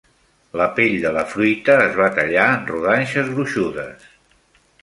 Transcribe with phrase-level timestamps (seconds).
[0.61, 4.13] La pell de la fruita es va tallar en rodanxes gruixudes.